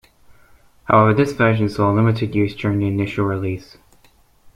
However, 0.85 1.13
this 1.13 1.33
version 1.33 1.69
saw 1.69 1.91
limited 1.91 2.33
use 2.33 2.55
during 2.55 2.79
the 2.79 2.87
initial 2.87 3.23
release. 3.23 3.77